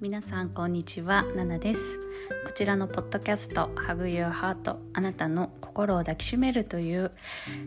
[0.00, 1.80] 皆さんこんにちはナナです。
[2.44, 7.12] こちらのポッドキャスト Hug Your Heart あなたの心を抱きしめるという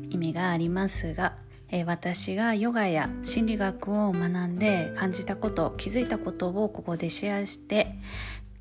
[0.10, 1.36] 意味がありますが、
[1.70, 7.96] えー、私がヨガや心理学を学んで感じたこと気づいたことをここでシェアして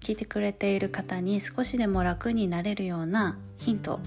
[0.00, 4.00] 聞いてくれている方に少しでも楽になれるようなヒント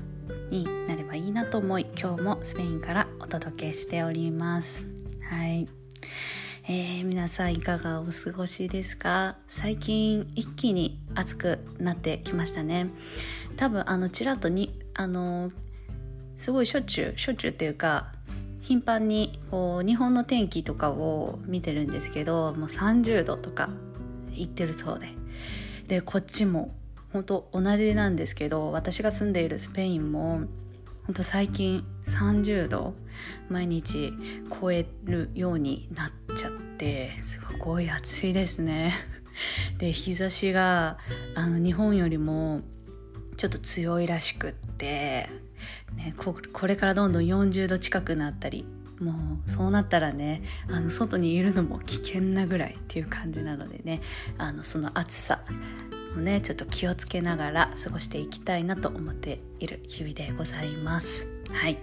[0.50, 4.86] になればいいなと思い今日もスペインからお届けしております。
[5.30, 5.67] はい。
[6.70, 9.38] えー、皆さんいかがお過ごしですか？
[9.48, 12.89] 最近一気に暑くなってきましたね。
[13.55, 15.49] 多分あのちらっとにあの
[16.35, 18.11] すごいしょっちゅうしょっちゅうっていうか
[18.59, 23.70] 頻繁にこう日本の天気とかを見てるんですけどもう30度とか
[24.36, 25.08] 言ってるそうで。
[25.88, 26.75] でこっちも
[27.13, 30.41] 本当同じなんですけど私が住んでいるスペインも
[31.07, 32.93] 本当最近30度
[33.47, 34.11] 毎日
[34.59, 38.94] 超えるようになっちゃってすごい暑いですね。
[39.80, 40.97] で日差しが
[41.33, 42.61] あの日本よりも
[43.38, 45.30] ちょっと強いらしくって、
[45.95, 48.66] ね、ここれからどんどん40度近くなったり
[48.99, 54.02] もうそうなったらねあの外にいるのも危険なぐらいっていう感じなのでね
[54.38, 55.42] あのその暑さ
[56.18, 61.30] もねちょっと気をつけながら過ごしていきたいなと思っている日々でございます。
[61.52, 61.78] はい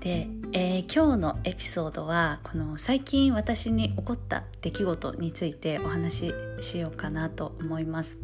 [0.00, 8.18] で、えー、今日のエピソードはこの最近私に起こった出来事についてお話ししようかなと思います。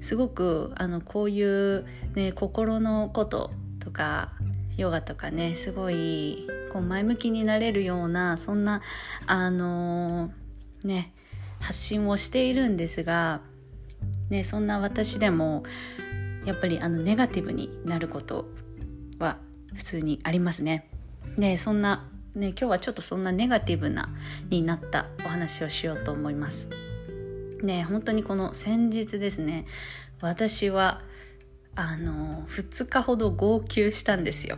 [0.00, 4.30] すごくあのこういう、ね、心のこととか
[4.76, 8.80] ヨガとかねすごいこう前向きになれるようなそんな
[9.26, 11.12] あのー、ね
[11.58, 13.40] 発信をしているんですが
[14.30, 15.64] ね、そんな私でも
[16.44, 18.46] やっぱりあのネガティブになること
[19.18, 19.38] は
[19.74, 20.88] 普通にありますね。
[21.36, 24.08] でそんな、ね、今日はちょっとそんなネガティブな
[24.48, 26.68] になったお話をしようと思います。
[27.62, 29.66] ね本当にこの先日ですね
[30.22, 31.02] 私は
[31.74, 34.56] あの2日ほど号泣したんですよ。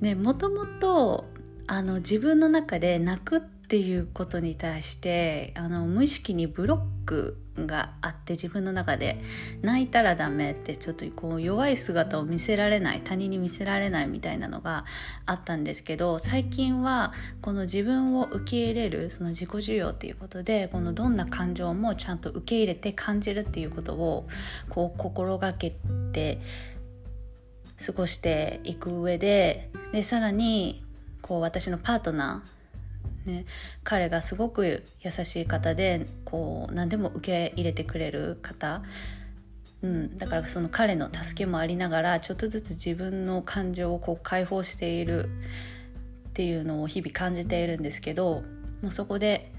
[0.00, 1.26] ねもともと
[1.66, 3.40] あの自分の中で泣くっ
[3.74, 9.18] ていうことに対してあの無意識にブロックがあって自分の中で
[9.62, 14.84] 泣いたらダメってちょっとこう弱い姿を見せられない他人に見せられないみたいなのが
[15.26, 24.28] あったんですけど最近はこの自分を受け入れるその自己需要っていうことでこのどんな感情もちゃんと受け入れて感じるっていうことを
[24.68, 25.74] こう心がけ
[26.12, 26.38] て
[27.84, 30.84] 過ごしていく上ででさらに
[31.22, 32.53] こう私のパートナー
[33.26, 33.46] ね、
[33.82, 37.20] 彼がすごく優しい方でこう何でも受
[37.50, 38.82] け入れてくれる方、
[39.82, 45.28] うん、だからその彼の助けもありながらちょっとずつ自分の感情をこう解放している
[46.28, 48.42] っていうのを日々感じているんですけど
[48.82, 49.52] もうそこで、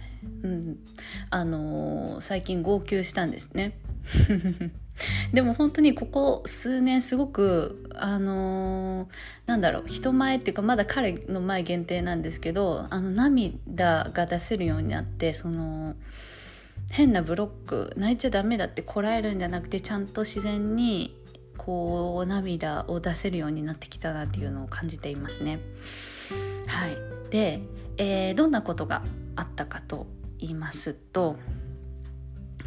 [0.44, 0.78] うん
[1.32, 3.78] あのー、最近号泣したんですね。
[5.34, 9.08] でも本当にここ数年すごくあのー、
[9.46, 15.96] なんだろう人前っていうかまだ彼の前限定なんですけどあの涙が出せるようになってその
[16.92, 21.16] 変なブロック泣いちゃダメだってこらえるんじゃなくてちゃんと自然に
[21.58, 25.60] こう涙を出せるようになってきたなっていうのを感じていますね。
[26.68, 26.98] はい、
[27.32, 27.60] で、
[27.98, 29.04] えー、どんなことが
[29.36, 30.08] あったかと
[30.38, 31.38] 言いますと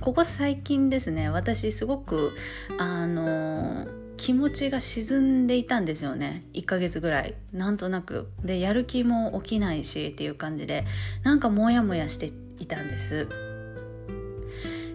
[0.00, 2.34] ここ最近ですね私すごく
[2.78, 3.86] あの
[4.18, 6.44] 気持ちが沈んでいたんですよね。
[6.52, 7.36] 1ヶ月ぐらい。
[7.52, 8.28] なんとなく。
[8.44, 10.84] でやる気も起きないしっていう感じで。
[11.22, 13.28] なんかモヤモヤしていたんです。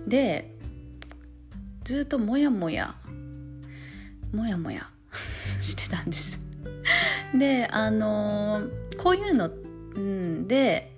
[0.05, 0.53] で
[1.85, 2.95] ずっとモヤモヤ。
[4.33, 4.87] モヤモヤ。
[5.63, 6.39] してたんです。
[7.33, 8.63] であの
[8.97, 9.49] こういうの、
[9.95, 10.92] うん、で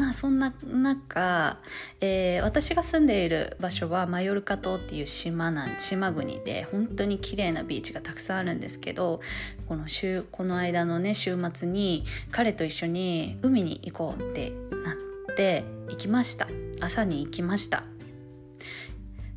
[0.00, 1.58] まあそんな中、
[2.00, 9.20] えー、私が住んでいる場所はマヨルカ島っていう島なん島国で本当に綺麗なビーチがたくさんあるんですけど
[9.68, 16.48] この週この間のね週末に彼と一緒に海に行こうってなって行きました。
[16.80, 17.84] 朝に行きました。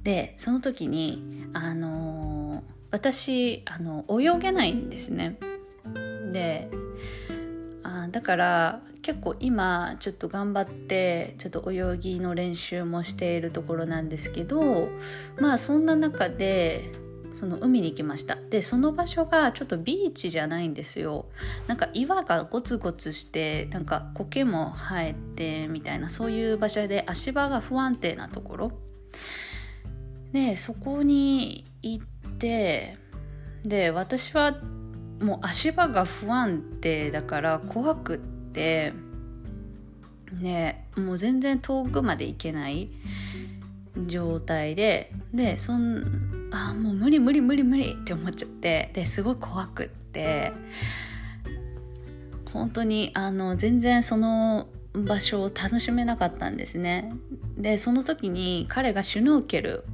[0.04, 5.38] でその時にあのー、私あの泳げないんですね。
[6.32, 6.70] で
[7.84, 14.90] あだから結構今ちょっと頑張ってちょっと泳ぎの練習もしているところなんですけど
[15.40, 16.90] まあそんな中で
[17.34, 18.36] その海に行きました。
[18.36, 21.26] でその場所がちょっとビーチじゃないんですよ。
[21.68, 28.72] なんか岩がゴツゴツしてなんか苔も生えてみたいなそういう場所で足場が不安定なところ。
[30.32, 32.06] でそこに行っ
[32.38, 32.98] て
[33.64, 34.56] で私は
[35.20, 38.20] もう足場が不安定だから怖くっ
[38.54, 38.94] て
[40.40, 42.90] ねもう全然遠くまで行けない
[44.08, 50.52] 状態ででそんあもう無理無理無理無理って思っちゃってですごい怖くって
[52.52, 57.14] 本当にあの全然その場所を楽しめなかったんですね。
[57.58, 59.86] でその時に彼がシュノーケル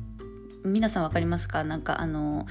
[0.66, 1.64] 皆さん分かりますか？
[1.64, 2.46] なんかあの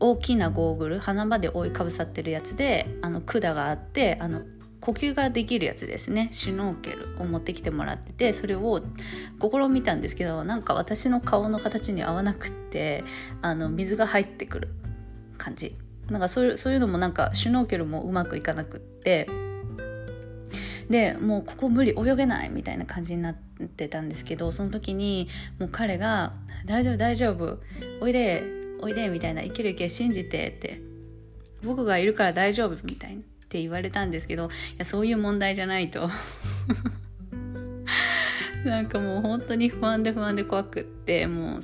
[0.00, 4.40] 大きなゴーグル鼻まで覆いかぶさってるやつであの管があってあの
[4.82, 6.28] 呼吸ができるやつですね。
[6.32, 8.82] シュノーケルを持ってきてもらっててそれを
[9.40, 13.04] 試みたんですけどなんか私の顔の形に合わなくって
[13.42, 14.68] あの水が入ってくる
[15.38, 15.78] 感じ。
[16.10, 19.28] なんかそういうのもなんかシュノーケルもうまくいかなくって。
[20.90, 25.28] でもうここ無理泳げないみたいな感じになってたんですけどその時に
[25.58, 26.34] もう彼が
[26.66, 27.60] 「大丈夫大丈夫
[28.02, 28.42] おいで
[28.80, 30.82] おいで」みたいな「いけるいけ信じて」って
[31.64, 33.22] 「僕がいるから大丈夫」みたいな。
[33.52, 36.08] って言われたんですけどいやそういう問題じゃないと。
[38.64, 41.60] なんかもう本当に不安で不安で怖くってもう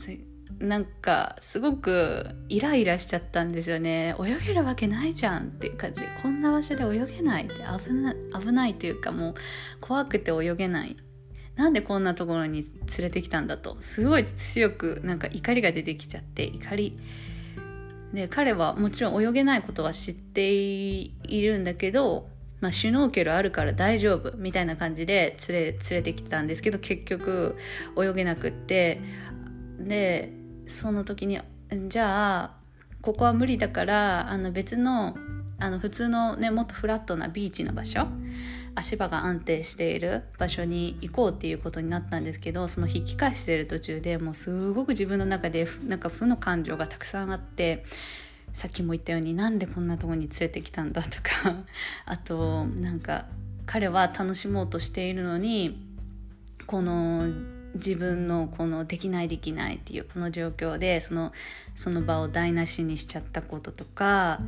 [0.65, 4.17] なんかすごくイライラしちゃったんですよね。
[4.21, 6.01] 泳げるわけないじゃんっていう感じ。
[6.03, 9.35] でこんな場所で泳げないって危な危ないというかもう
[9.81, 10.97] 怖くて泳げない。
[11.55, 13.79] なんでこんなところに連れてきたんだと。
[13.81, 16.97] すごい強くなんか怒りが出てきちゃって怒り
[18.13, 21.13] で彼はもちろん泳げないことは知ってい
[21.43, 22.29] るんだけど、
[22.61, 27.57] まあ、シュノーケルあるから大丈夫みたいな感じで連れ連れてきたんですけど結局
[27.99, 29.01] 泳げなくって
[29.79, 30.33] で
[30.67, 31.39] その時に
[31.89, 32.59] じゃあ
[33.03, 35.17] ここは無理だからあの別の
[35.61, 38.07] あの普通のねもっとフラットなビーチの場所
[38.79, 47.85] 足場が安定している場所に行こうっていうことになったんですけどその引き返してる途中でもうすごく自分の中でなんか負の感情がたくさんあって
[48.53, 51.57] さっきも言ったようになんでこんなとこに連れてきたんだとか
[52.07, 53.27] あとなんか
[53.67, 55.85] 彼は楽しもうとしているのに
[56.67, 57.29] この
[57.75, 61.33] 自分のこのできないできないっていうこの状況でその
[61.75, 64.41] その場を台無しにしちゃったこととか、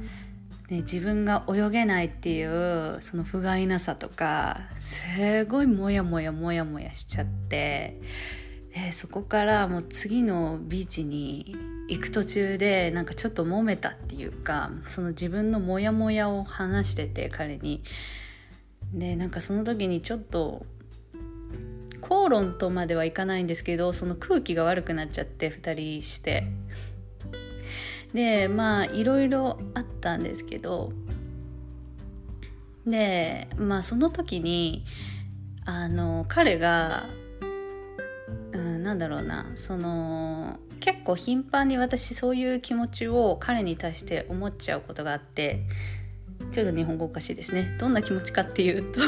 [0.70, 8.00] ね、自分が泳げないっていうその不甲斐なさとかすごいモヤモヤモヤモヤしちゃって
[8.72, 11.56] でそこからもう次のビーチに
[11.88, 17.82] 行く途中でなんかちょっと揉めたっていうかその自分のモヤモヤを話してて彼に。
[18.94, 20.66] でなんかその時にちょっと
[22.00, 26.44] 口論とまではいかないんですけどその空気が悪くなっちゃって2人して
[28.15, 30.93] でまあいろいろあったんですけど
[32.87, 34.85] でまあその時に
[35.65, 37.07] あの彼が、
[38.53, 45.62] うん、なんだろうなその結構頻繁に私そういう気持ちを彼に対して思っちゃうことがあって
[46.53, 47.77] ちょっと日本語おかしいですね。
[47.79, 49.01] どんな気持ちかっていうと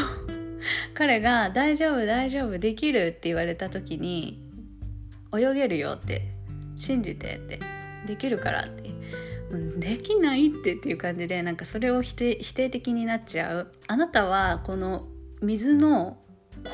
[0.95, 4.41] 彼が「大丈夫大丈夫できる」って言われた時に
[5.35, 6.23] 「泳げるよ」って
[6.77, 7.59] 「信じて」って
[8.07, 8.91] 「できるから」って
[9.79, 13.73] 「できないって」っていう感じでなんかそれを否定否定的になっちゃう。
[13.87, 15.07] あなたはこの
[15.41, 16.19] 水の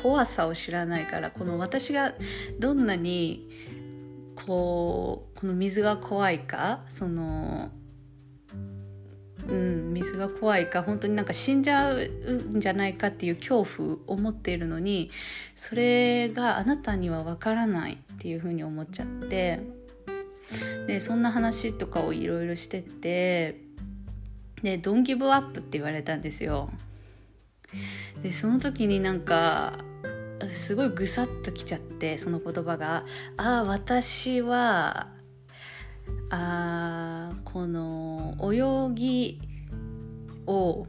[0.03, 2.13] 怖さを知らないからこの私が
[2.59, 3.49] どんなに
[4.35, 7.71] こうこの水が怖いかその
[9.47, 12.03] うん、水が怖いか本当になんか死んじゃう
[12.55, 15.09] んじゃないかっていう恐怖を持っているのに
[15.55, 19.78] それがあなたにはわからないっていうふうに思っちゃって。
[20.87, 23.61] でそんな話とかをいろいろしてて
[24.63, 26.69] で「ドンギブアップ」って言われたんですよ。
[28.23, 29.77] でその時になんか
[30.53, 33.05] すごいぐさっときちゃってその言葉が
[33.37, 35.09] 「ああ私は
[36.31, 39.41] あこの泳ぎ
[40.47, 40.87] を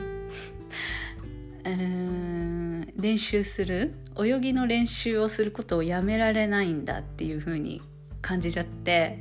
[2.97, 3.95] 練習する？
[4.19, 7.81] 泳ぎの練習をすることをやめられないんだっていう風に
[8.23, 9.19] 感じちゃって。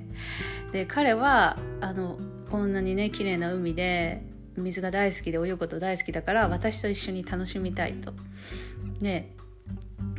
[0.72, 4.24] で彼はあのこんなにね綺麗な海で
[4.56, 8.14] 水が大好きで泳ぐこと大好きだから私と一緒に楽しみたいと。
[9.00, 9.32] で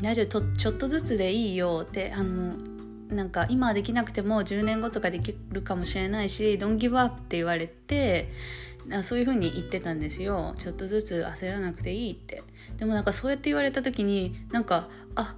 [0.02, 2.54] 大丈夫ちょっとずつでいいよってあの
[3.10, 8.30] なんか今はできなくても10年後とかできるかもしれないし「ドンギブアップ」って言われて
[9.02, 10.54] そういう風に言ってたんですよ。
[10.56, 12.42] ちょっとずつ焦らなくていいって。
[12.78, 15.36] でもなんかそうやって言われた時になんかあ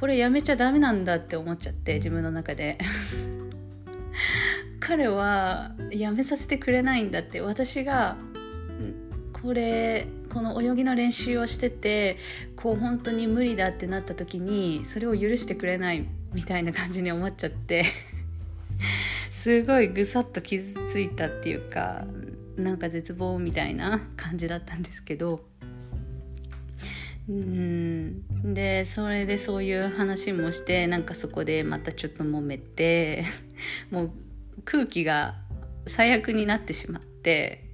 [0.00, 2.78] これやめちゃダメなんだって思っちゃって自分の中で。
[4.80, 7.42] 彼はやめさせてくれないんだって。
[7.42, 8.16] 私が
[9.34, 12.16] これこの泳ぎの練習をしてて
[12.56, 17.84] こう本当に無理だってなった時にそれを許してくれないみたいな感じに思っちゃって。
[19.30, 22.06] すごいぐさっと傷ついたっていうか
[22.56, 25.49] なんか絶望みたいな感じだったんですけど
[27.28, 28.54] うん。
[28.54, 33.24] でそれでそういう話もしてなんかそこでまたちょっと揉めて
[33.90, 34.12] もう
[34.64, 35.36] 空気が
[35.86, 37.64] 最悪になってしまって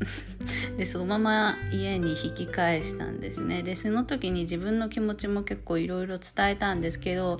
[0.78, 3.62] でそのまま家に引き返したんですね。
[3.62, 7.38] でその時に自分の気持ちも結構いろいろ伝えたんですけど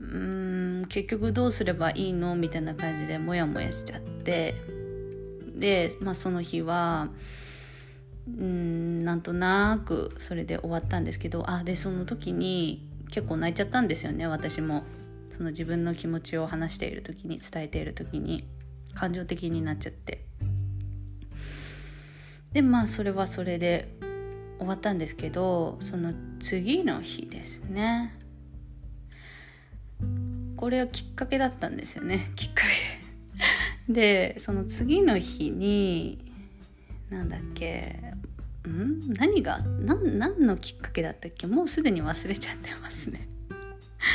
[0.00, 2.34] うん結局どうすればいいの？
[2.34, 4.54] みたいな感じでモヤモヤしちゃって。
[5.60, 7.10] で、まあ、その日は
[8.28, 14.84] うんなんとなくそれで終わったんですけどあでその時に結構泣いちゃったんですよね私も。
[15.30, 18.44] その自分の気持ちを話している時に伝えている時に
[18.94, 20.24] 感情的になっちゃって。
[22.52, 23.96] でまあそれはそれで
[24.58, 28.12] 終わったんですけどその次の日ですね。
[30.56, 32.64] これはきっかけだったんですよねきっか
[33.86, 33.92] け。
[33.92, 36.29] でその次の日に
[37.10, 38.14] なんだっけ？
[38.68, 39.12] ん？
[39.14, 39.58] 何が？
[39.58, 41.46] 何何のきっかけだったっけ？
[41.46, 43.28] もうすでに忘れちゃってますね。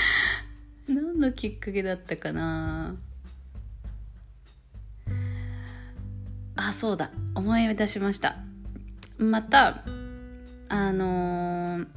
[0.87, 2.95] 何のきっかけだったかな？
[6.55, 7.11] あそうだ。
[7.35, 8.37] 思い出しました。
[9.17, 9.83] また
[10.69, 11.87] あのー、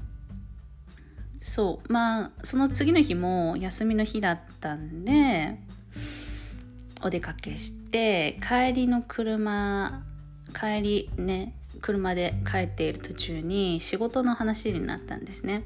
[1.40, 1.92] そう。
[1.92, 5.60] まあその次の日も休みの日だったんで
[7.02, 10.04] お出かけして帰りの車
[10.54, 15.64] 帰りね車で帰っている途中に仕事の話になったんですね。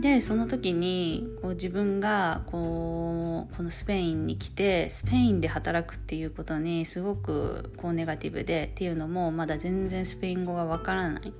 [0.00, 11.32] でその時にこう自分がこうこのスペインに来てスペインで働くっていうことにすごくこうネガティブでっていうのもまだ全然スペイン語がわからない。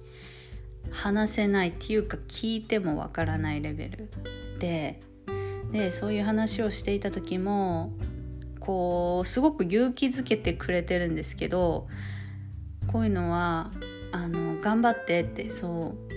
[0.90, 4.10] 話せないっていうか聞いてもわからないレベル
[4.58, 5.00] で。
[5.72, 7.92] でそういう話をしていた時も
[8.62, 11.88] こうすごく勇気づけてくれてるんですけど
[12.86, 13.70] こういうのは
[14.12, 16.12] あの頑張ってってそう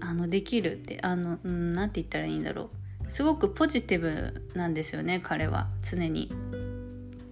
[0.00, 2.70] あのできるってあの、う、んて言ったらいいんだろ
[3.06, 6.30] うすごくポジティブなんですよね彼は常に。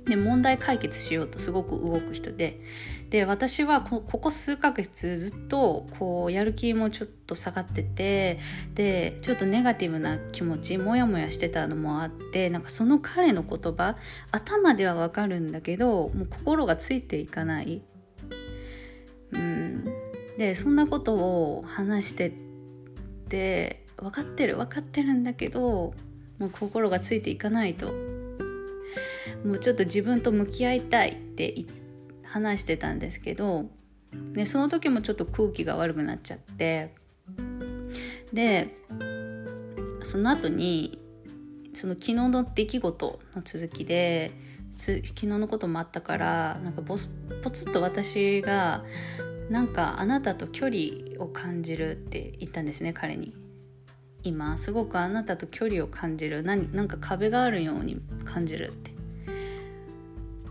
[0.09, 2.61] で問題解決しようとすごく動く人で。
[3.11, 8.39] で私はここ数ヶ月ずっとこうやる気もちょっと下がってて
[8.75, 13.97] でちょっとネガティブな気持ちモヤモヤしてたのもあってなんかその彼の言葉
[14.31, 17.83] 頭ではわかるんだけどもう心がついていかない。
[19.33, 19.85] うん、
[20.37, 22.33] でそんなことを話してっ
[23.29, 25.95] て分かってる分かってるんだけど
[26.39, 28.08] もう心がついていかないと。
[29.45, 31.55] もうちょっと自分と向き合いたいって
[32.25, 33.67] 話してたんですけど
[34.33, 36.95] でその時もちょっと空気が悪くなっちゃって
[38.33, 38.77] で
[40.03, 41.01] その後に
[41.75, 44.33] その昨日の出来事の続きで
[44.77, 47.09] 昨日のこともあったからなんかボス
[47.43, 48.85] ポツッと私が
[49.51, 53.35] なんかあなたと距離を感じるって言ったんですね彼に。
[54.25, 58.98] 今すごくあなたと距離を感じる何なんか壁があるように感じるって。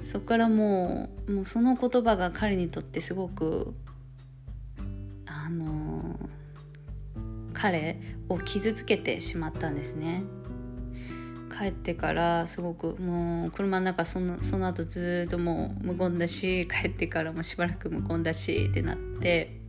[0.08, 3.74] そこからもうもうその言葉が彼にとってすごく
[5.26, 6.18] あの
[7.52, 8.00] 彼
[8.30, 10.24] を傷つけてしまったんですね。
[11.54, 19.60] 帰ってからすごくもう車の中そのその後ずっともう無言だし帰ってからもしばらく無言だしってなって。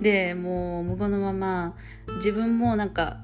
[0.00, 1.76] でもう無言のまま
[2.16, 3.18] 自分もなんか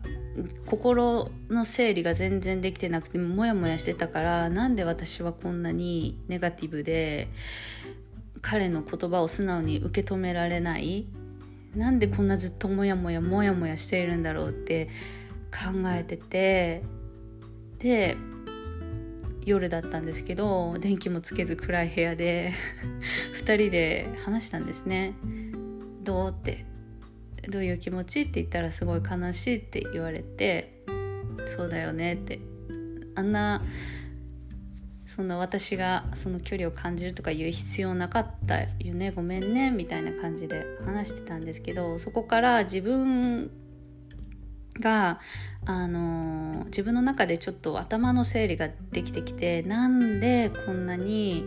[0.66, 7.28] 心の整理が全然できてなくてモヤモヤしてたからなんで私はこんなにネガティブで
[8.40, 11.06] 彼の言葉を素直に受け止められない
[11.76, 14.88] なんでこんなずっとモヤモヤモヤモヤしているんだろうって
[15.50, 16.82] 考えてて
[17.78, 18.16] で
[19.44, 22.52] 夜だったんですけど電気もつけず暗い部屋で
[23.34, 25.14] 2人で話したんですね。
[26.02, 26.64] どうって
[27.49, 30.82] どういう気持ちって言ったらすごい悲しいって言われて
[31.46, 32.40] そうだよねって。
[33.14, 33.62] あんな
[35.04, 43.50] そんな私がその距離を感じるとか言う必要なかったよねごめんねみたいな感じで話してたんですけどそこから自分
[44.81, 45.21] が
[45.64, 51.45] あの自分の中でちょっと頭の整理ができてきてなんでこんなに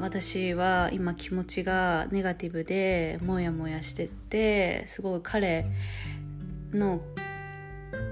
[0.00, 5.66] 私は今気持ちがネガティブでモヤモヤしててすごい彼
[6.72, 7.00] の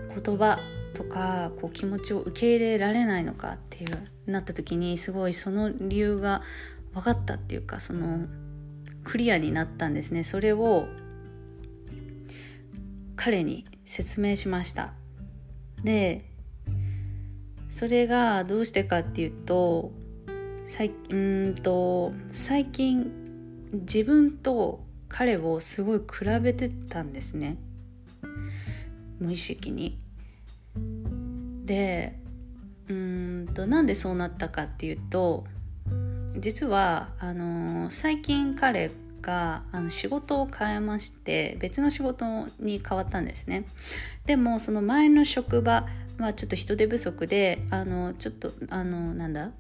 [0.09, 0.59] 言葉
[0.95, 6.43] とかこう気持ちを受け入れられないのかっていうなった時にすごいその理由が
[6.95, 8.27] 分かったっていうかその
[9.05, 10.25] クリアになったんですね。
[10.25, 10.89] それを
[13.17, 14.93] 彼に説明しました
[15.83, 16.25] で
[17.69, 19.93] それがどうしてかっていうと
[20.65, 21.15] 最う
[21.51, 23.11] んと最近
[23.73, 27.59] 自分と彼をすごい比べてたんですね
[29.19, 29.99] 無意識に。
[31.65, 32.19] で
[32.89, 35.45] うんとなんでそうなったかっていうと
[36.39, 38.91] 実はあのー、最近彼
[39.27, 42.25] があの仕事を変えまして別の仕事
[42.61, 43.67] に変わったんですね。
[44.25, 45.87] でもその前の職場
[46.19, 49.51] はちょっと人手不足であのちょっとあのなんだ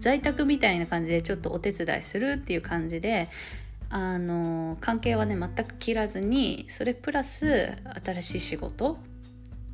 [0.00, 3.28] 在宅みたいな感じでちょっとお手伝いするっていう感じで
[3.90, 8.98] あの関係はね全く切らずにそれプラス新しい仕事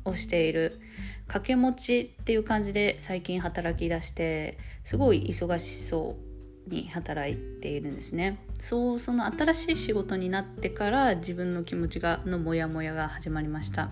[0.05, 0.79] をしている
[1.27, 6.28] 掛け持ちっていう感じで最近働き出してすごい忙しそう。
[6.69, 8.39] に働いているんですね。
[8.59, 13.83] そうその新しい仕事になってから自分の気持ちがのモヤモヤが始まりました。
[13.85, 13.89] っ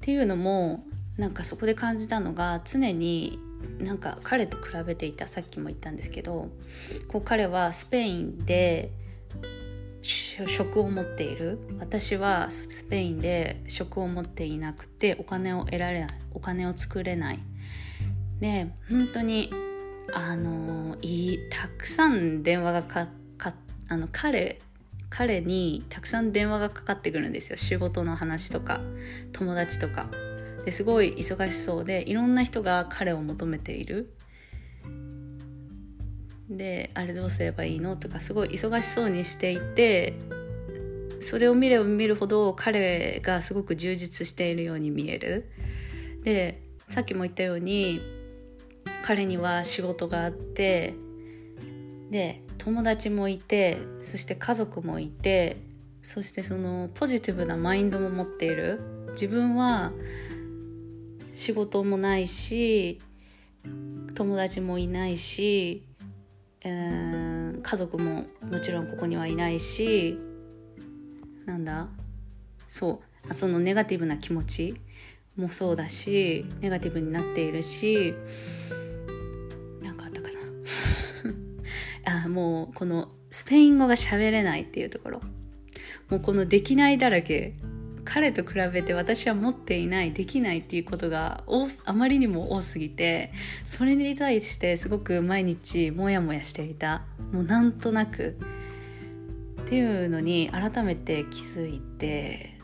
[0.00, 0.84] ていうのも
[1.16, 3.38] なんかそこで感じたのが常に
[3.78, 6.48] なんか彼と比べていたさっきも言ったんですけど
[7.08, 8.90] こう彼はスペインで
[10.02, 11.58] 職を持っている。
[11.78, 17.38] 私はスペインで職を持っていなくてお金を得られないお金を作れない。
[18.40, 19.52] で本当に
[20.12, 23.54] あのいたくさん電話がかか
[23.88, 24.58] あの彼
[25.08, 27.56] 彼にたくさん電話がかかってくるんですよ。
[27.56, 28.80] 仕事の話とか
[29.32, 30.10] 友達とか。
[30.64, 34.14] ですごい忙しそうでいろんな人が彼を求めている。
[36.48, 40.14] であれどうすればいいのとかすごい忙しそうにしていて
[41.20, 45.50] それを見れば見るほど彼がすごく充実しているように見える。
[46.24, 48.00] でさっきも言ったように
[49.02, 50.94] 彼には仕事があって
[52.10, 55.56] で友達もいてそして家族もいて
[56.02, 58.80] そしてそのポジティブなマインドも持っている。
[59.12, 59.92] 自分は
[61.32, 63.00] 仕事もないし
[64.14, 65.84] 友達もいないし、
[66.64, 70.16] えー、家族ももちろんここにはいないし
[71.44, 71.88] なんだ？
[72.68, 73.34] そう。
[73.34, 74.80] そのネガティブな気持ち
[75.36, 78.14] もそうだしネガティブになっているし
[82.04, 85.20] あもうこのスペイン語が喋れないっていうところ。
[86.08, 87.54] もうこのできないだらけ。
[88.04, 91.44] 彼と比べて私は持っていないできないっていうことが
[91.84, 93.30] あまりにも多すぎて
[93.66, 97.04] それに対してすごく毎日モヤモヤしていた。
[97.32, 98.36] もうなんとなく。
[99.60, 102.58] っていうのに改めて気づいて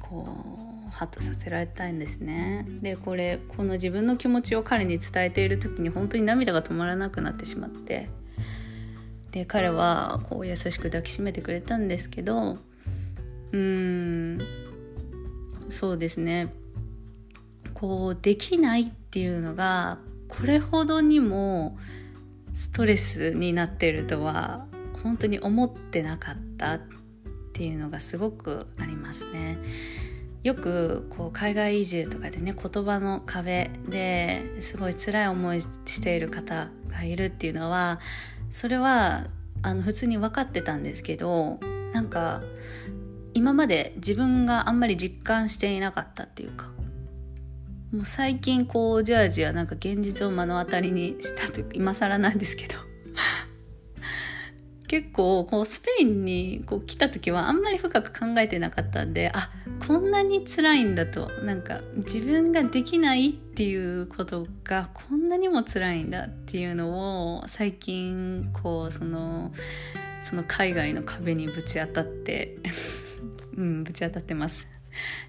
[0.00, 0.28] こ
[0.62, 2.66] うハッとさせられたいんですね。
[2.82, 8.08] でこれこの自分の気持ちを彼に伝えている時に本当に涙が止まらなくなってしまって。
[9.32, 12.56] で彼はこう優しく抱きしめてくれたんですけど
[13.52, 14.40] うーん
[15.68, 16.52] そうですね。
[17.74, 21.76] こうできないっていうのがこれほどにも
[22.54, 24.66] ストレスになってるとは
[25.02, 26.80] 本当に思ってなかったっ
[27.52, 29.58] ていうのがすごくありますね。
[30.46, 37.98] よくこう海外移住とかでね言葉の壁ですごい辛い思いしている方がいるっていうのは
[38.52, 39.26] それは
[39.62, 41.58] あの普通に分かってたんですけど
[41.92, 42.42] なんか
[43.34, 46.68] 今まで自分があんまり実感していなかったっていうか
[47.92, 52.95] もう最近こうじわじわなんか現実を目の当たりにしたというか今更なんですけど。
[54.88, 59.50] 結構こうスペインにこう来た時はあんまり深く考えてなかったんであ
[59.86, 69.52] こんなに辛いんだとなんか自分ができないっていうことがこんなにも辛いんだっていうのを最近こうその
[70.20, 72.56] その海外の壁にぶち当たって
[73.56, 74.68] うん、ぶち当たってます。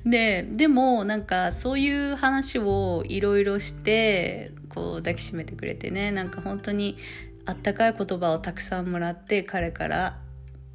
[0.05, 6.97] ででもなんかそういう話をいろいろしてこう抱きしめてくれてねなんか本当に
[7.47, 10.19] あったかい言葉をたくさんもらって彼から。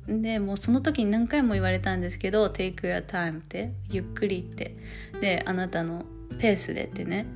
[0.09, 4.77] でもうその時に何回も言われたんですけど「take your time」ってゆっくりって。
[5.21, 6.07] であなたの
[6.39, 7.27] ペースでってね。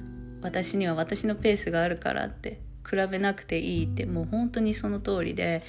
[0.43, 5.63] 私には私のペースがあるからって比べなくていいってもう本当にその通りで。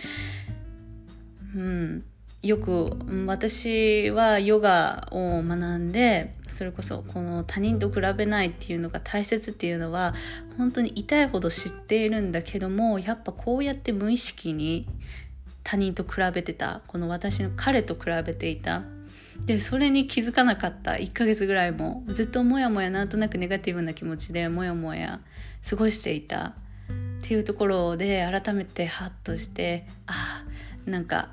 [1.56, 2.04] うん。
[2.48, 10.14] よく私はヨガを学んでそれこそこの他人と比べないっていうのが大切っていうのは
[10.58, 14.88] 本当に痛いほど知っているんだけどもやっぱこうやって無意識に
[15.64, 18.84] 他人と比べてたこの私の彼と比べていた。
[19.46, 20.94] でそれに気づかなかった。
[20.94, 25.20] 1ヶ月ぐらいもずっとモヤモヤなんとなくネガティブな気持ちでモヤモヤ
[25.70, 26.54] 過ごしていた。
[26.88, 30.46] っていうところで改めてハッとしてあ
[30.86, 31.30] なんか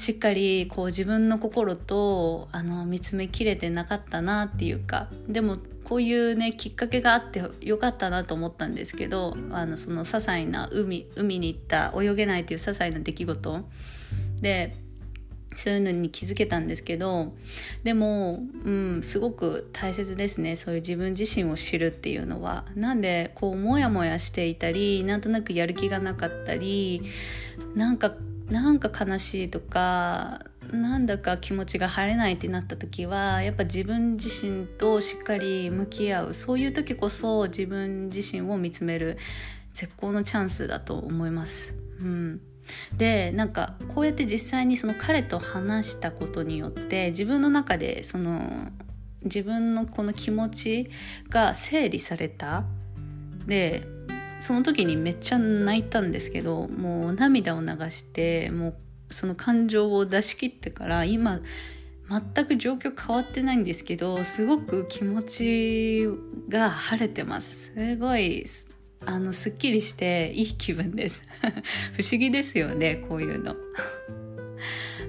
[0.00, 13.60] しっかりこう自分の心とあの見つめきれてなかったなっていうかでもこういうねきっかけがあってよかったなと思ったんですけどあのその些細な海海に行った泳げないという些細な出来事
[14.40, 14.74] で
[15.54, 17.34] そういうのに気づけたんですけど
[17.82, 22.64] でも、うん、すごく大切ですねそういう自分自身を知るっていうのは。
[22.74, 27.02] なんでこうモヤモヤしていたりなんとなくやる気がなかったり
[27.74, 28.14] なんか
[28.50, 30.40] なんか悲しいとか
[30.72, 39.18] なんだか気持ちが晴れないってなった時はやっぱ自分自身としっかり向き合うそういう時こそ自分自身を見つめる
[39.72, 41.74] 絶好のチャンスだと思います。
[42.00, 42.40] うん
[42.96, 48.68] でなんかこうやって実際にその彼と話したことによって自分の中でその
[49.22, 50.90] 自分のこの気持ち
[51.28, 52.64] が整理された
[53.46, 53.86] で
[54.40, 58.74] その時にめっちゃ泣いたんですけどもう涙を流してもう
[59.10, 61.40] その感情を出し切ってから今
[62.08, 66.08] 全く状況変わってないんですけどすごく気持ち
[66.48, 67.72] が晴れてます。
[67.74, 68.44] すごい
[69.06, 71.22] あのすっきりしていい気分です。
[71.94, 73.54] 不思議ですよねこういうの。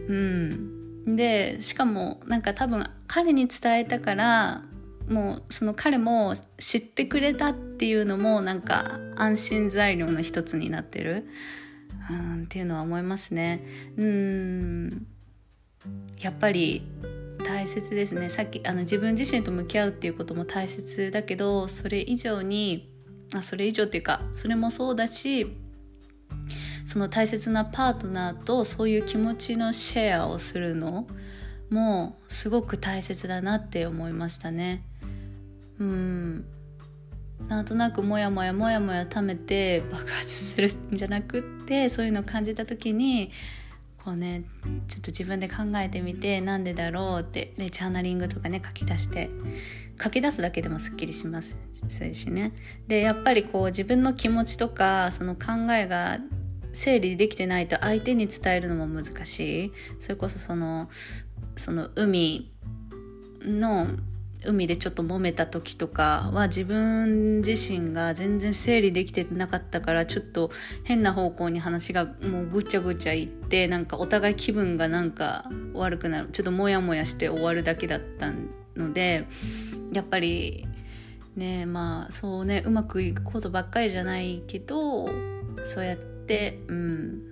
[0.07, 1.15] うん。
[1.15, 4.63] でしかもなんか多分彼に伝えたから
[5.07, 11.27] もうその彼も知ってくれたっていうのもなんか安心材料の一つになってる、
[12.09, 13.65] うん、っていうのは思いますね。
[13.97, 15.07] うん
[16.19, 16.83] やっぱり
[17.43, 18.29] 大切ですね。
[18.29, 22.89] さっきあの自分自身と向き合うっていうことも大切だけどそれ以上に
[23.33, 25.55] あそれ以上っていうかそれもそうだし
[26.85, 31.07] その大切なパートナーとそういう気持ちのシェアをするの
[31.69, 34.83] もすごく大切だなって思いましたね。
[35.81, 36.45] うん。
[37.47, 43.31] なんとなくモヤモヤモヤモヤ貯めて爆発するんじゃなくって そういうのを感じた時に
[44.03, 44.43] こうね
[44.87, 49.29] ちょっと自分で考えてみてなんでだろうってでジャーナリングとかね書き出して
[50.01, 51.59] 書き出すだけでもすっきりします。
[52.13, 52.53] しね。
[52.87, 56.19] でやっぱりこう自分の気持ちとかその考えが
[56.73, 59.71] 整理できてないと相手に伝えるのも難しい。
[59.99, 60.89] それこそその
[61.55, 62.51] その海
[63.41, 63.87] の
[64.45, 70.49] 海でちょっと揉めた時とかは自分自身が全然整理できてなかったからちょっと
[70.83, 76.29] 変な方向に話がもうぐちゃぐちゃいってなんかお互い気分がなんか悪くなる。
[76.31, 78.31] ちょっとモヤモヤして終わるだけだった
[78.75, 79.27] ので
[79.93, 80.67] やっぱり
[81.35, 85.09] ねまあそうねうまくいくことばっかりじゃないけど
[85.63, 87.30] そうやってうん。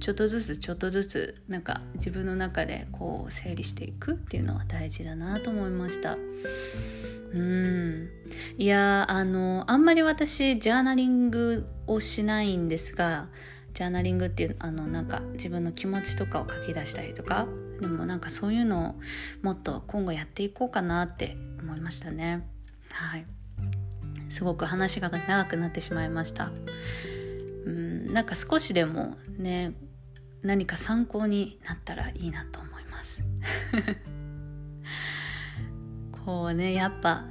[0.00, 6.16] ちょっとずつちょっとずつなんか自分の中でこう整理していくっていうのは大事だなと思いました。
[7.32, 8.08] うん。
[8.58, 13.28] いやあのあんまり私ジャーナリングをしないんですが
[13.74, 17.46] ジャーナリングっていうあのなんか自分の気持ちとかを書き出したりとか
[17.80, 18.94] でもなんかそういうのを
[19.42, 22.46] もっと今後やっていこうかなって思いましたね。
[22.90, 23.26] はい。
[24.28, 26.50] すごく話が長くなってしまいました。
[27.66, 28.12] うん。
[28.12, 29.74] なんか少しでもね
[30.46, 33.22] 何か参考になったらいいなと思います。
[36.24, 37.26] こうねやっぱ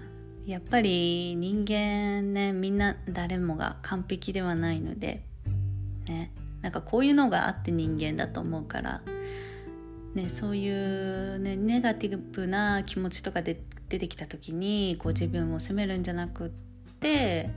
[0.46, 5.26] やっぱり人間ねみんな誰もが完璧ではないので
[6.08, 9.02] ねなんかこういうのがあって人間だと思うから
[10.16, 16.50] ね、そういう、ね、ネガティブな気持ちとかで出てきた時にこう自分を責めるんじゃなくっ
[17.02, 17.50] て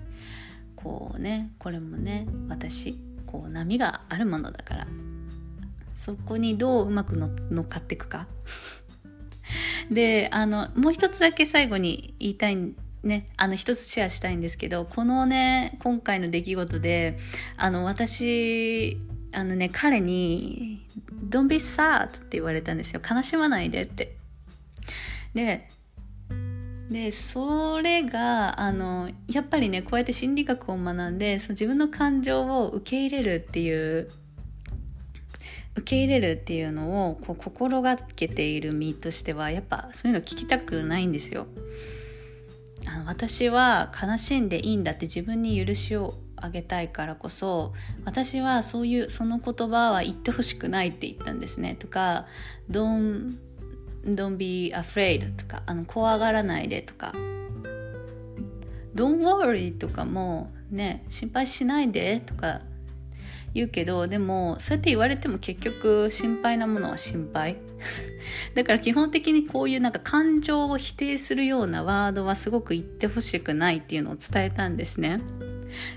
[0.74, 4.86] こうねこれもね私こう波があるものだから
[5.98, 8.28] そこにどううまく乗っかっていくか
[9.90, 12.56] であのもう一つだけ最後に言いたい
[13.02, 17.16] ね、あの一つシェアしたいんですけどこのね今回の出来事で
[17.56, 18.98] あの私
[19.30, 20.84] あのね彼に
[21.28, 23.02] Don't be sad って言われたんですよ。
[23.08, 24.16] 悲しまないでって。
[25.34, 25.68] で、
[26.90, 34.10] で、それが、あの、やっぱりね、こうやって心理学を学んで、その自分の感情を受け入れるっていう、
[35.78, 41.46] 受け入れるっていうのをこう心がけている身としては、やっぱそういうの聞きたくないんですよ。
[42.86, 52.26] あの私は悲しんでいいんだって自分に許しをあげたいからこそ私はそういうその言葉は言ってほしくないって言ったんですねとか
[52.70, 53.36] Don't,
[54.04, 57.12] don't be afraid とかあの怖がらないでとか
[58.94, 62.62] Don't worry とかもね心配しないでとか
[63.58, 67.58] 言うけどでもそうやって言われても結局心配なものは心配。
[68.54, 75.18] だから基本的にこういうなんか感情を否定するようなワードはすごく言ってほしくないっていうのを伝えたんですね。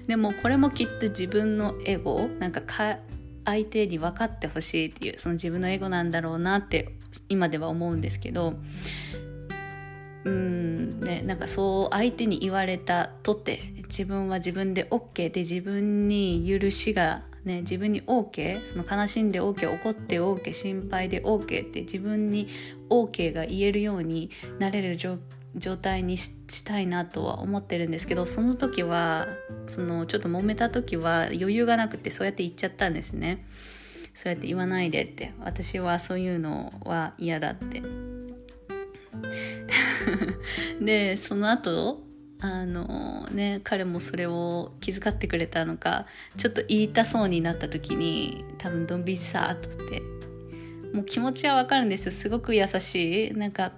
[0.08, 2.98] でもこれもきっと自分のエゴなんかか
[3.46, 6.96] 相手に分かってほしいっていうその自分のエゴなんだろうなって
[7.30, 8.56] 今では思うんですけど
[10.24, 13.60] うんねなんかそう相手に言われたとって
[13.92, 22.48] 自分は自分で OK で自分に許しがね、自分に OK その悲しんで OK 怒って OK 心配で OK って自分に
[22.90, 25.18] OK が言えるようになれる状
[25.78, 29.28] 態にしたいなとは思ってるんですけどその時は
[29.66, 33.48] そのちょっと揉めた時は余裕がなくてそうやって言っちゃったんですね。
[34.14, 35.34] そうやって言わないでって。
[35.40, 37.82] 私はそういうのは嫌だって。
[40.84, 42.04] でその後
[42.42, 50.02] あのね彼もそれを気遣ってくれたのかちょっと言いたそうになった時に多分「ドンビサート」って
[50.94, 52.12] もう気持ちはわかるんですよ。
[52.12, 53.34] すごく優しい。
[53.34, 53.72] なんか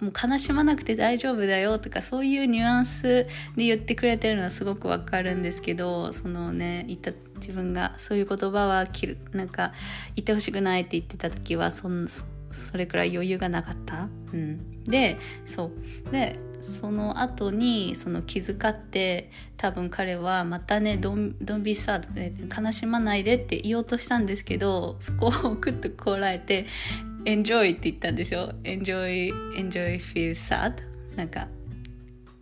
[0.00, 3.26] もう悲しまなくて大丈夫だよとかそういうニュアンス
[3.56, 9.72] で言ってくれてるのはすごくわかるんですけどそのね言った自分がそういう言葉は切るなんか
[10.14, 12.06] 言ってほしくないって言ってた時はそん
[12.50, 14.08] それくらい余裕がなかった？
[14.32, 15.70] うん、でそ
[16.06, 16.10] う。
[16.10, 26.66] でその後にその気遣って多分彼はまたね「ドンドンビーサーで悲しまないで」って言おうとしたんですけどそこをクッとこらえて
[27.24, 30.82] 「enjoy」って言ったんですよ「enjoy, enjoy feel sad」
[31.14, 31.46] なんか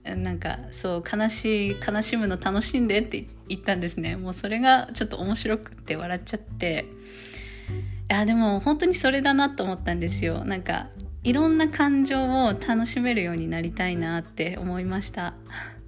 [0.03, 4.17] なんかそう悲しい悲しむの楽しんでって言ったんですね。
[4.17, 6.87] もうそれがちょっと面白くって笑っちゃって。
[8.09, 10.45] いやでも本当にそれだなと思ったんですよ。
[10.45, 10.89] なんか
[11.25, 15.35] いろんな感情を楽しめるようになりたいなって思いました。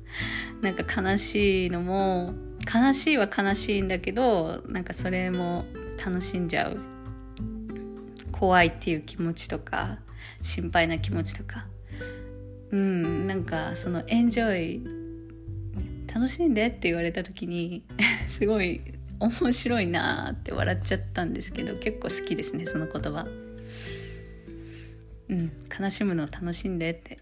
[0.63, 2.35] なんか悲しいのも
[2.73, 5.65] 悲しいは悲しいんだけどなんかそれも
[6.05, 6.79] 楽しんじゃう。
[8.33, 9.99] 怖いっていう気持ちとか
[10.43, 11.67] 心配な気持ちとか。
[12.71, 14.83] うんなんかそのエンジョイ
[16.13, 17.85] 楽しんでって言われた時に
[18.29, 18.81] すごい
[19.21, 23.27] 面白いなって笑っちゃったんですけど結構好きですねその言葉。
[25.29, 27.19] うん悲しむのを楽しんでって。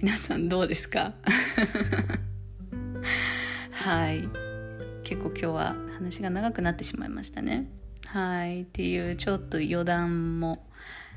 [0.00, 1.14] 皆さんどうですか？
[3.70, 4.28] はい。
[5.04, 7.68] 結構今日は話が長くなってしまいましたね。
[8.06, 8.62] はい。
[8.62, 10.66] っていうちょっと余談も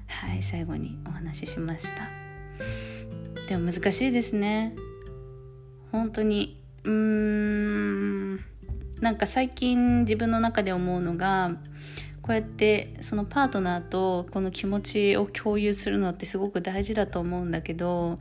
[0.07, 2.07] はい最後にお話ししました。
[3.47, 4.75] でも難しいですね。
[5.91, 8.45] 本当にうーん。
[9.01, 11.51] なんか最近自分の中で思うのが
[12.21, 18.19] こうやってそのパートナーとこの気持ちを共有するのってすごく大事だと思うんだけど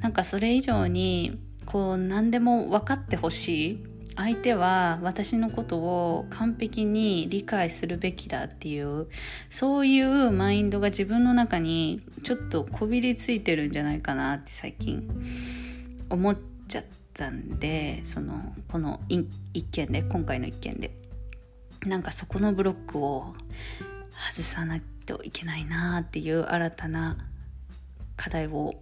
[0.00, 3.84] なんかそれ以上にこう何でも分かってほしい
[4.16, 9.08] 相手は私のことを完璧に理解するべきだっていう
[9.48, 15.08] そういうマインドが自分の中にちょっとこびりついてるんじゃないかなって最近
[16.10, 16.36] 思っ
[16.68, 19.26] ちゃってたんでそのこの一
[19.70, 20.90] 件で今回の一件で
[21.86, 23.34] なんかそこのブロックを
[24.12, 27.16] 外さないといけないなっていう新たな
[28.16, 28.74] 課題を、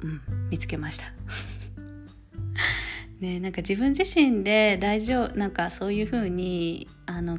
[0.00, 0.20] うん、
[0.50, 1.06] 見つけました。
[3.20, 7.38] ね、なんか自分自身で大丈夫なんかそういうふうにあの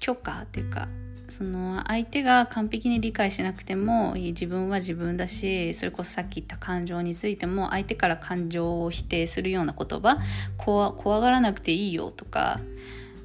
[0.00, 0.88] 許可っていうか
[1.28, 10.18] その相手が完璧に理解しなくても自分は自分だしそれこそさっき言った感情についても相手から感情を否定するような言葉
[10.56, 12.60] 怖がらなくていいよとか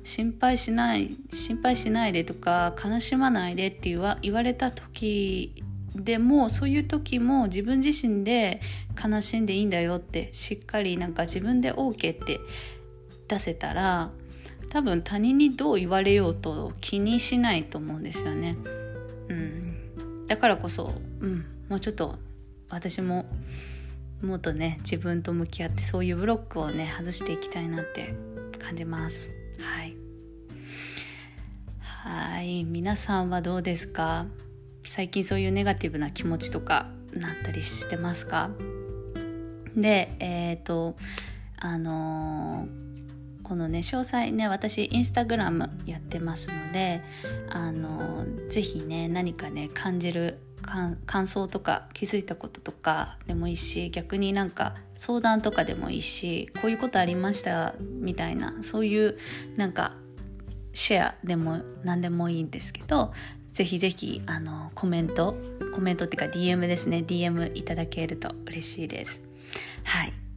[0.03, 5.53] 心配しない心配しないでとか悲しまないでって言わ言われた時
[5.95, 8.61] でもそういう時も自分自身で
[9.01, 12.39] 悲しんでいいんだよってしっかりなんか自分で OK って
[13.27, 14.09] 出せたら
[14.69, 18.55] 多分他人にどう言われようと気にしないと思うんですよね。
[19.29, 22.17] うん、だからこそ、うん、もうちょっと
[22.69, 23.25] 私も
[24.21, 28.13] もっとね自分と向き合ってそういうブロックをね外していきたいなって
[28.59, 29.31] 感じます。
[29.59, 29.95] はい。
[31.81, 32.63] はい。
[32.63, 34.25] 皆さんはどうですか？
[34.85, 38.51] 最近そういうネガティブな気持ちとかなったりしてますか？
[39.75, 40.95] でえっ、ー、と
[41.57, 42.88] あのー、
[43.49, 47.01] このね詳細ね私インスタグラムやってますので
[47.49, 50.37] あのー、ぜひね何かね感じる
[51.07, 59.17] 感想とか気づいたこととかでもいいし逆になんか相談とかでもいいしこういうことありましたみたいなそういう
[59.57, 59.93] なんか
[60.71, 63.13] シェアでも何でもいいんですけど
[63.51, 65.35] ぜひぜひあのコメント
[65.73, 69.23] コメントっていうか DM ですね DM いただけると嬉しいです。
[69.83, 70.28] はい。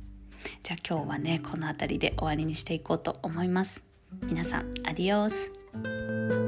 [0.62, 3.83] じゃあ今日はねこの辺りで終わりにしていこうと思います。
[4.28, 6.41] 皆さんアディオス。